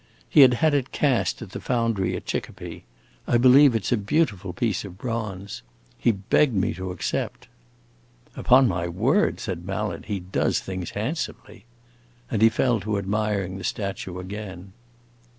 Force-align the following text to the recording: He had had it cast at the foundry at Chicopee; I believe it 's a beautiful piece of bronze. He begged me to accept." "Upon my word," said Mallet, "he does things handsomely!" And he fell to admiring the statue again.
He 0.27 0.41
had 0.41 0.55
had 0.55 0.73
it 0.73 0.91
cast 0.91 1.43
at 1.43 1.51
the 1.51 1.59
foundry 1.59 2.15
at 2.15 2.25
Chicopee; 2.25 2.85
I 3.27 3.37
believe 3.37 3.75
it 3.75 3.85
's 3.85 3.91
a 3.91 3.97
beautiful 3.97 4.51
piece 4.51 4.83
of 4.83 4.97
bronze. 4.97 5.61
He 5.95 6.09
begged 6.11 6.55
me 6.55 6.73
to 6.73 6.89
accept." 6.89 7.47
"Upon 8.35 8.67
my 8.67 8.87
word," 8.87 9.39
said 9.39 9.63
Mallet, 9.63 10.05
"he 10.05 10.19
does 10.19 10.59
things 10.59 10.89
handsomely!" 10.97 11.65
And 12.31 12.41
he 12.41 12.49
fell 12.49 12.79
to 12.79 12.97
admiring 12.97 13.59
the 13.59 13.63
statue 13.63 14.17
again. 14.17 14.73